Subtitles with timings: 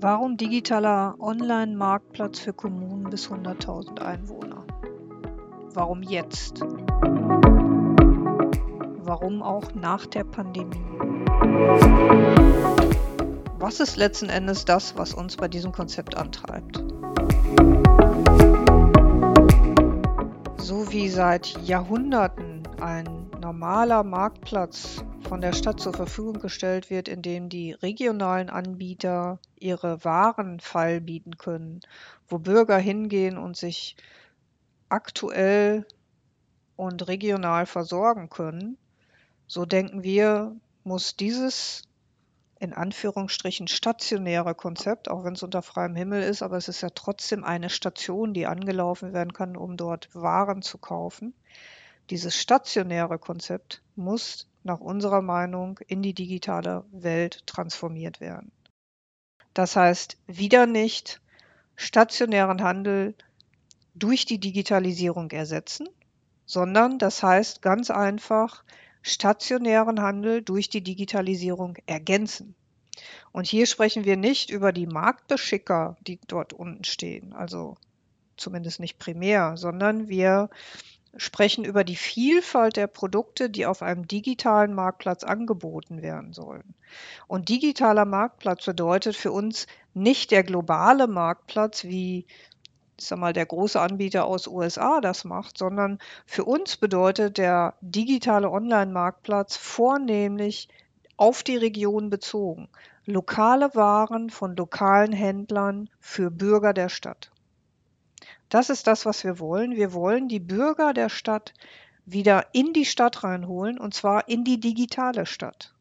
[0.00, 4.66] Warum digitaler Online-Marktplatz für Kommunen bis 100.000 Einwohner?
[5.74, 6.60] Warum jetzt?
[9.04, 10.80] Warum auch nach der Pandemie?
[13.60, 16.82] Was ist letzten Endes das, was uns bei diesem Konzept antreibt?
[20.56, 23.21] So wie seit Jahrhunderten ein
[23.52, 30.02] normaler Marktplatz von der Stadt zur Verfügung gestellt wird, in dem die regionalen Anbieter ihre
[30.06, 31.80] Waren feilbieten können,
[32.28, 33.94] wo Bürger hingehen und sich
[34.88, 35.86] aktuell
[36.76, 38.78] und regional versorgen können,
[39.46, 41.82] so denken wir, muss dieses
[42.58, 46.88] in Anführungsstrichen stationäre Konzept, auch wenn es unter freiem Himmel ist, aber es ist ja
[46.88, 51.34] trotzdem eine Station, die angelaufen werden kann, um dort Waren zu kaufen.
[52.10, 58.52] Dieses stationäre Konzept muss nach unserer Meinung in die digitale Welt transformiert werden.
[59.54, 61.20] Das heißt, wieder nicht
[61.76, 63.14] stationären Handel
[63.94, 65.88] durch die Digitalisierung ersetzen,
[66.46, 68.64] sondern das heißt ganz einfach
[69.02, 72.54] stationären Handel durch die Digitalisierung ergänzen.
[73.32, 77.76] Und hier sprechen wir nicht über die Marktbeschicker, die dort unten stehen, also
[78.36, 80.50] zumindest nicht primär, sondern wir
[81.16, 86.74] sprechen über die Vielfalt der Produkte, die auf einem digitalen Marktplatz angeboten werden sollen.
[87.26, 92.26] Und digitaler Marktplatz bedeutet für uns nicht der globale Marktplatz, wie
[92.98, 97.74] ich sag mal, der große Anbieter aus USA das macht, sondern für uns bedeutet der
[97.80, 100.68] digitale Online-Marktplatz vornehmlich
[101.16, 102.68] auf die Region bezogen.
[103.04, 107.31] Lokale Waren von lokalen Händlern für Bürger der Stadt.
[108.52, 109.76] Das ist das, was wir wollen.
[109.76, 111.54] Wir wollen die Bürger der Stadt
[112.04, 115.72] wieder in die Stadt reinholen und zwar in die digitale Stadt.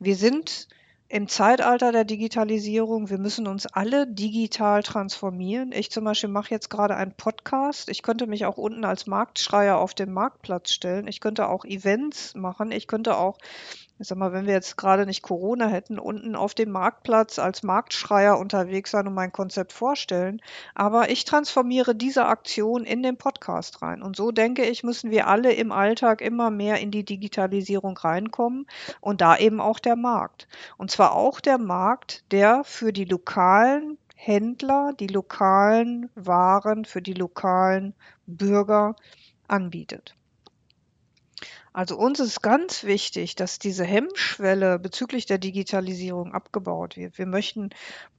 [0.00, 0.68] Wir sind
[1.08, 5.72] im Zeitalter der Digitalisierung, wir müssen uns alle digital transformieren.
[5.72, 7.88] Ich zum Beispiel mache jetzt gerade einen Podcast.
[7.88, 11.06] Ich könnte mich auch unten als Marktschreier auf den Marktplatz stellen.
[11.06, 12.70] Ich könnte auch Events machen.
[12.70, 13.38] Ich könnte auch
[13.98, 17.62] ich sag mal, wenn wir jetzt gerade nicht Corona hätten, unten auf dem Marktplatz als
[17.62, 20.42] Marktschreier unterwegs sein und mein Konzept vorstellen.
[20.74, 24.02] Aber ich transformiere diese Aktion in den Podcast rein.
[24.02, 28.66] Und so denke ich, müssen wir alle im Alltag immer mehr in die Digitalisierung reinkommen
[29.00, 30.48] und da eben auch der Markt.
[30.76, 37.14] Und zwar auch der Markt, der für die lokalen Händler, die lokalen Waren, für die
[37.14, 37.94] lokalen
[38.26, 38.96] Bürger
[39.46, 40.16] anbietet.
[41.72, 47.18] Also uns ist ganz wichtig, dass diese Hemmschwelle bezüglich der Digitalisierung abgebaut wird.
[47.18, 47.70] Wir möchten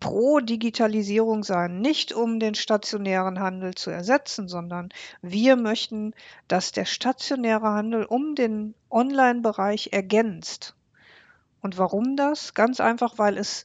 [0.00, 4.90] pro Digitalisierung sein, nicht um den stationären Handel zu ersetzen, sondern
[5.22, 6.14] wir möchten,
[6.46, 10.74] dass der stationäre Handel um den Online-Bereich ergänzt.
[11.60, 12.54] Und warum das?
[12.54, 13.64] Ganz einfach, weil es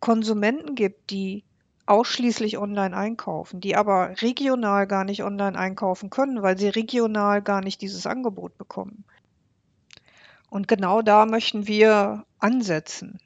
[0.00, 1.44] Konsumenten gibt, die
[1.86, 7.60] ausschließlich online einkaufen, die aber regional gar nicht online einkaufen können, weil sie regional gar
[7.60, 9.04] nicht dieses Angebot bekommen.
[10.48, 13.18] Und genau da möchten wir ansetzen.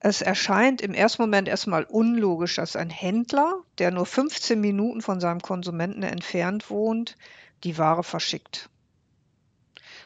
[0.00, 5.20] Es erscheint im ersten Moment erstmal unlogisch, dass ein Händler, der nur 15 Minuten von
[5.20, 7.16] seinem Konsumenten entfernt wohnt,
[7.64, 8.70] die Ware verschickt.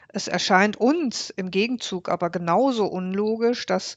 [0.08, 3.96] Es erscheint uns im Gegenzug aber genauso unlogisch, dass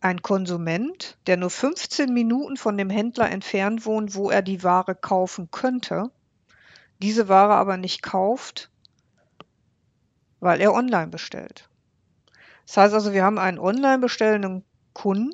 [0.00, 4.94] ein Konsument, der nur 15 Minuten von dem Händler entfernt wohnt, wo er die Ware
[4.94, 6.10] kaufen könnte,
[7.00, 8.70] diese Ware aber nicht kauft,
[10.40, 11.68] weil er online bestellt.
[12.66, 15.32] Das heißt also, wir haben einen online bestellenden Kunden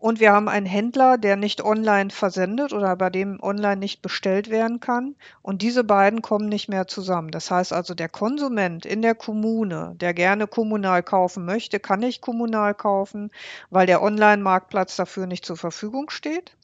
[0.00, 4.48] und wir haben einen Händler, der nicht online versendet oder bei dem online nicht bestellt
[4.48, 5.14] werden kann.
[5.42, 7.30] Und diese beiden kommen nicht mehr zusammen.
[7.30, 12.22] Das heißt also, der Konsument in der Kommune, der gerne kommunal kaufen möchte, kann nicht
[12.22, 13.30] kommunal kaufen,
[13.68, 16.56] weil der Online-Marktplatz dafür nicht zur Verfügung steht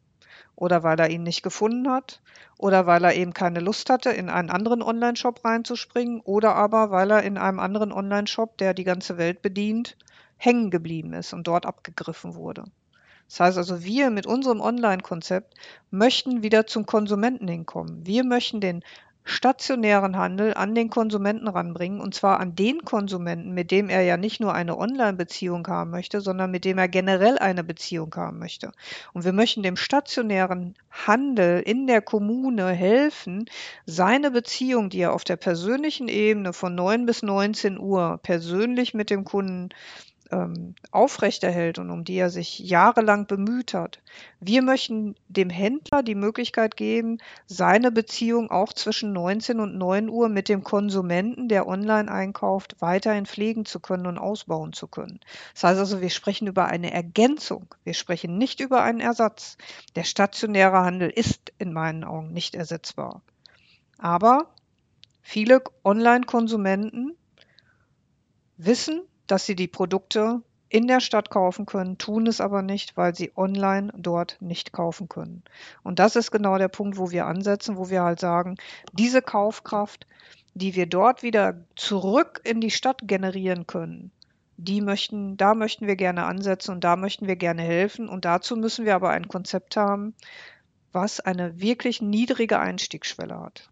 [0.55, 2.23] oder weil er ihn nicht gefunden hat
[2.57, 7.11] oder weil er eben keine Lust hatte, in einen anderen Online-Shop reinzuspringen oder aber weil
[7.11, 9.99] er in einem anderen Online-Shop, der die ganze Welt bedient,
[10.39, 12.65] hängen geblieben ist und dort abgegriffen wurde.
[13.29, 15.55] Das heißt also, wir mit unserem Online-Konzept
[15.91, 18.07] möchten wieder zum Konsumenten hinkommen.
[18.07, 18.83] Wir möchten den
[19.29, 24.17] stationären Handel an den Konsumenten ranbringen und zwar an den Konsumenten, mit dem er ja
[24.17, 28.71] nicht nur eine Online-Beziehung haben möchte, sondern mit dem er generell eine Beziehung haben möchte.
[29.13, 33.47] Und wir möchten dem stationären Handel in der Kommune helfen,
[33.85, 39.11] seine Beziehung, die er auf der persönlichen Ebene von 9 bis 19 Uhr persönlich mit
[39.11, 39.71] dem Kunden
[40.31, 44.01] ähm, aufrechterhält und um die er sich jahrelang bemüht hat.
[44.41, 50.29] Wir möchten dem Händler die Möglichkeit geben, seine Beziehung auch zwischen 19 und 9 Uhr
[50.29, 55.21] mit dem Konsumenten, der online einkauft, weiterhin pflegen zu können und ausbauen zu können.
[55.55, 57.75] Das heißt also, wir sprechen über eine Ergänzung.
[57.85, 59.57] Wir sprechen nicht über einen Ersatz.
[59.95, 63.23] Der stationäre Handel ist in meinen Augen nicht ersetzbar.
[63.99, 64.51] Aber
[65.23, 67.17] viele Online-Konsumenten
[68.57, 73.15] wissen, dass sie die Produkte in der Stadt kaufen können, tun es aber nicht, weil
[73.15, 75.43] sie online dort nicht kaufen können.
[75.83, 78.57] Und das ist genau der Punkt, wo wir ansetzen, wo wir halt sagen,
[78.93, 80.07] diese Kaufkraft,
[80.55, 84.11] die wir dort wieder zurück in die Stadt generieren können,
[84.57, 88.09] die möchten, da möchten wir gerne ansetzen und da möchten wir gerne helfen.
[88.09, 90.15] Und dazu müssen wir aber ein Konzept haben,
[90.93, 93.69] was eine wirklich niedrige Einstiegsschwelle hat.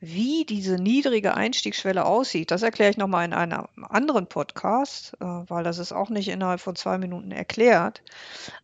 [0.00, 5.64] Wie diese niedrige Einstiegsschwelle aussieht, das erkläre ich nochmal in einem anderen Podcast, äh, weil
[5.64, 8.02] das ist auch nicht innerhalb von zwei Minuten erklärt.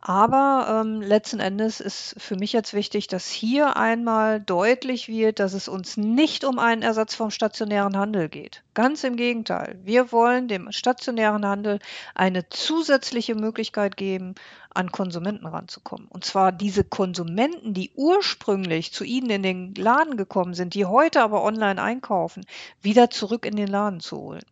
[0.01, 5.55] Aber ähm, letzten Endes ist für mich jetzt wichtig, dass hier einmal deutlich wird, dass
[5.55, 8.63] es uns nicht um einen Ersatz vom stationären Handel geht.
[8.75, 9.77] Ganz im Gegenteil.
[9.83, 11.81] Wir wollen dem stationären Handel
[12.15, 14.37] eine zusätzliche Möglichkeit geben,
[14.75, 16.09] an Konsumenten ranzukommen.
[16.09, 21.23] Und zwar diese Konsumenten, die ursprünglich zu Ihnen in den Laden gekommen sind, die heute
[21.23, 22.45] aber online einkaufen,
[22.83, 24.45] wieder zurück in den Laden zu holen.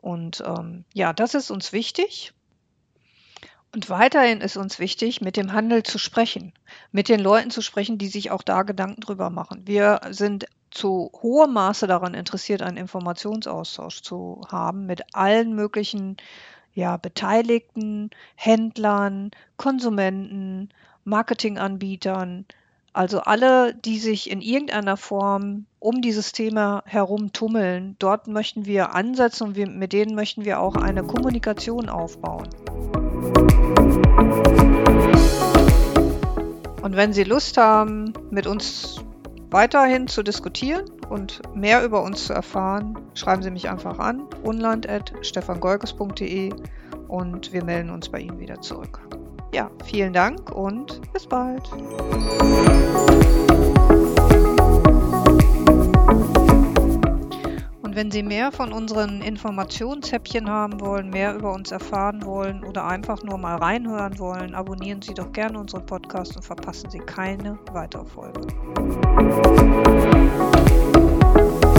[0.00, 2.32] Und ähm, ja, das ist uns wichtig.
[3.72, 6.52] Und weiterhin ist uns wichtig, mit dem Handel zu sprechen,
[6.90, 9.62] mit den Leuten zu sprechen, die sich auch da Gedanken drüber machen.
[9.66, 16.16] Wir sind zu hohem Maße daran interessiert, einen Informationsaustausch zu haben mit allen möglichen
[16.74, 20.70] ja, Beteiligten, Händlern, Konsumenten,
[21.04, 22.46] Marketinganbietern,
[22.92, 28.94] also alle, die sich in irgendeiner Form um dieses Thema herum tummeln, dort möchten wir
[28.94, 32.48] ansetzen und wir, mit denen möchten wir auch eine Kommunikation aufbauen.
[36.82, 39.04] Und wenn Sie Lust haben, mit uns
[39.50, 46.54] weiterhin zu diskutieren und mehr über uns zu erfahren, schreiben Sie mich einfach an, unland.stefangolkes.de
[47.08, 49.00] und wir melden uns bei Ihnen wieder zurück.
[49.52, 51.68] Ja, vielen Dank und bis bald.
[57.82, 62.86] Und wenn Sie mehr von unseren Informationshäppchen haben wollen, mehr über uns erfahren wollen oder
[62.86, 67.58] einfach nur mal reinhören wollen, abonnieren Sie doch gerne unseren Podcast und verpassen Sie keine
[67.72, 68.46] weitere Folge.
[71.20, 71.69] Thank you.